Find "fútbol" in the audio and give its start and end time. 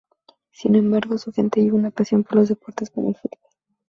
3.17-3.39